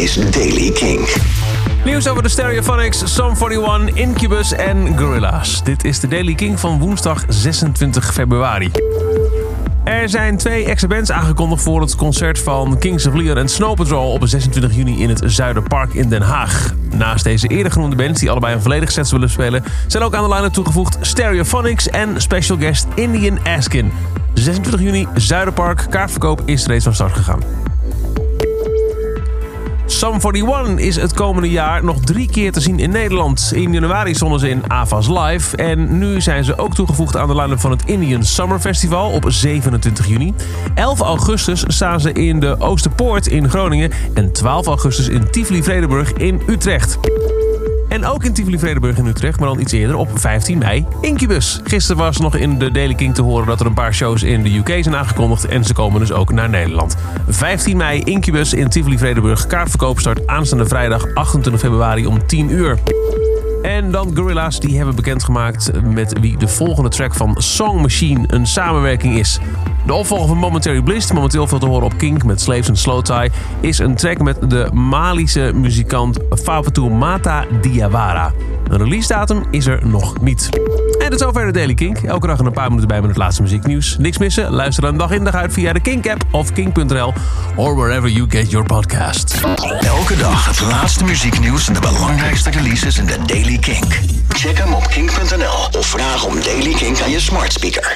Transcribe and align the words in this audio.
is 0.00 0.14
Daily 0.14 0.70
King. 0.70 1.08
Nieuws 1.84 2.08
over 2.08 2.22
de 2.22 2.28
Stereophonics, 2.28 3.14
Sum 3.14 3.34
41, 3.36 3.94
Incubus 3.94 4.52
en 4.52 4.98
Gorillaz. 4.98 5.62
Dit 5.62 5.84
is 5.84 6.00
de 6.00 6.08
Daily 6.08 6.34
King 6.34 6.60
van 6.60 6.78
woensdag 6.78 7.24
26 7.28 8.12
februari. 8.12 8.70
Er 9.84 10.08
zijn 10.08 10.36
twee 10.36 10.64
extra 10.64 10.88
bands 10.88 11.12
aangekondigd 11.12 11.62
voor 11.62 11.80
het 11.80 11.96
concert 11.96 12.38
van 12.38 12.78
Kings 12.78 13.06
of 13.06 13.14
Leon 13.14 13.36
en 13.36 13.48
Snow 13.48 13.74
Patrol 13.74 14.12
op 14.12 14.22
26 14.24 14.74
juni 14.74 15.02
in 15.02 15.08
het 15.08 15.22
Zuiderpark 15.24 15.94
in 15.94 16.08
Den 16.08 16.22
Haag. 16.22 16.74
Naast 16.96 17.24
deze 17.24 17.46
eerder 17.46 17.72
genoemde 17.72 17.96
bands, 17.96 18.20
die 18.20 18.30
allebei 18.30 18.54
een 18.54 18.62
volledig 18.62 18.92
set 18.92 19.10
willen 19.10 19.30
spelen, 19.30 19.64
zijn 19.86 20.02
ook 20.02 20.14
aan 20.14 20.28
de 20.28 20.34
line 20.34 20.50
toegevoegd 20.50 20.98
Stereophonics 21.00 21.88
en 21.88 22.20
special 22.20 22.58
guest 22.58 22.86
Indian 22.94 23.38
Askin. 23.56 23.92
26 24.34 24.80
juni, 24.80 25.06
Zuiderpark, 25.14 25.86
kaartverkoop 25.90 26.42
is 26.44 26.66
reeds 26.66 26.84
van 26.84 26.94
start 26.94 27.12
gegaan. 27.12 27.69
Sum 30.00 30.18
41 30.20 30.78
is 30.86 30.96
het 30.96 31.12
komende 31.12 31.50
jaar 31.50 31.84
nog 31.84 32.00
drie 32.00 32.30
keer 32.30 32.52
te 32.52 32.60
zien 32.60 32.78
in 32.78 32.90
Nederland. 32.90 33.52
In 33.54 33.72
januari 33.72 34.14
stonden 34.14 34.40
ze 34.40 34.48
in 34.48 34.70
Avas 34.70 35.08
Live. 35.08 35.56
En 35.56 35.98
nu 35.98 36.20
zijn 36.20 36.44
ze 36.44 36.58
ook 36.58 36.74
toegevoegd 36.74 37.16
aan 37.16 37.28
de 37.28 37.34
line-up 37.34 37.60
van 37.60 37.70
het 37.70 37.82
Indian 37.84 38.24
Summer 38.24 38.58
Festival 38.58 39.10
op 39.10 39.24
27 39.28 40.06
juni. 40.06 40.34
11 40.74 41.00
augustus 41.00 41.64
staan 41.66 42.00
ze 42.00 42.12
in 42.12 42.40
de 42.40 42.56
Oosterpoort 42.58 43.26
in 43.26 43.48
Groningen. 43.48 43.90
En 44.14 44.32
12 44.32 44.66
augustus 44.66 45.08
in 45.08 45.30
Tivoli-Vredenburg 45.30 46.12
in 46.12 46.42
Utrecht. 46.46 46.98
En 47.90 48.06
ook 48.06 48.24
in 48.24 48.32
Tivoli-Vredenburg 48.32 48.96
in 48.96 49.06
Utrecht, 49.06 49.38
maar 49.38 49.48
dan 49.48 49.60
iets 49.60 49.72
eerder 49.72 49.96
op 49.96 50.08
15 50.14 50.58
mei, 50.58 50.86
Incubus. 51.00 51.60
Gisteren 51.64 52.02
was 52.02 52.16
nog 52.16 52.36
in 52.36 52.58
de 52.58 52.70
Daily 52.70 52.94
King 52.94 53.14
te 53.14 53.22
horen 53.22 53.46
dat 53.46 53.60
er 53.60 53.66
een 53.66 53.74
paar 53.74 53.94
shows 53.94 54.22
in 54.22 54.42
de 54.42 54.56
UK 54.56 54.82
zijn 54.82 54.96
aangekondigd. 54.96 55.46
En 55.46 55.64
ze 55.64 55.72
komen 55.72 56.00
dus 56.00 56.12
ook 56.12 56.32
naar 56.32 56.48
Nederland. 56.48 56.96
15 57.28 57.76
mei, 57.76 58.02
Incubus 58.02 58.54
in 58.54 58.68
Tivoli-Vredenburg. 58.68 59.46
Kaartverkoop 59.46 60.00
start 60.00 60.26
aanstaande 60.26 60.66
vrijdag 60.66 61.14
28 61.14 61.62
februari 61.62 62.06
om 62.06 62.26
10 62.26 62.52
uur. 62.52 62.78
En 63.62 63.90
dan 63.90 64.16
Gorillaz, 64.16 64.58
die 64.58 64.76
hebben 64.76 64.94
bekendgemaakt 64.94 65.70
met 65.82 66.18
wie 66.20 66.36
de 66.36 66.48
volgende 66.48 66.88
track 66.88 67.14
van 67.14 67.34
Song 67.38 67.80
Machine 67.80 68.24
een 68.26 68.46
samenwerking 68.46 69.18
is. 69.18 69.40
De 69.86 69.94
opvolger 69.94 70.28
van 70.28 70.36
Momentary 70.36 70.82
Bliss, 70.82 71.12
momenteel 71.12 71.46
veel 71.46 71.58
te 71.58 71.66
horen 71.66 71.84
op 71.84 71.98
Kink 71.98 72.24
met 72.24 72.40
Slaves 72.40 72.68
en 72.68 72.76
Slow 72.76 73.02
Tie, 73.02 73.30
is 73.60 73.78
een 73.78 73.94
track 73.94 74.18
met 74.18 74.50
de 74.50 74.68
Malische 74.72 75.52
muzikant 75.54 76.18
Favatou 76.30 76.90
Mata 76.90 77.44
Diawara. 77.60 78.32
Een 78.68 78.78
release 78.78 79.08
datum 79.08 79.44
is 79.50 79.66
er 79.66 79.86
nog 79.86 80.20
niet. 80.20 80.50
En 81.10 81.16
tot 81.16 81.26
zover 81.26 81.46
de 81.46 81.52
Daily 81.52 81.74
Kink. 81.74 81.98
Elke 81.98 82.26
dag 82.26 82.38
een 82.38 82.52
paar 82.52 82.68
minuten 82.68 82.88
bij 82.88 83.00
met 83.00 83.08
het 83.08 83.18
laatste 83.18 83.42
muzieknieuws. 83.42 83.96
Niks 83.98 84.18
missen? 84.18 84.50
Luister 84.50 84.82
dan 84.82 84.98
dag 84.98 85.10
in 85.10 85.24
dag 85.24 85.34
uit 85.34 85.52
via 85.52 85.72
de 85.72 85.80
Kink-app 85.80 86.24
of 86.30 86.52
kink.nl 86.52 87.12
or 87.56 87.76
wherever 87.76 88.10
you 88.10 88.30
get 88.30 88.50
your 88.50 88.66
podcasts. 88.66 89.40
Elke 89.80 90.16
dag 90.16 90.46
het 90.46 90.60
laatste 90.60 91.04
muzieknieuws 91.04 91.68
en 91.68 91.74
de 91.74 91.80
belangrijkste 91.80 92.50
releases 92.50 92.98
in 92.98 93.06
de 93.06 93.16
Daily 93.26 93.58
King. 93.58 93.84
Check 94.28 94.58
hem 94.58 94.72
op 94.72 94.86
kink.nl 94.86 95.78
of 95.78 95.86
vraag 95.86 96.26
om 96.26 96.42
Daily 96.42 96.72
King 96.72 97.02
aan 97.02 97.10
je 97.10 97.20
smart 97.20 97.52
speaker. 97.52 97.88